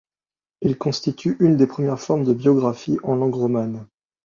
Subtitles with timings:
[0.61, 3.85] Ils constituent une des premières formes de biographies en langue romane.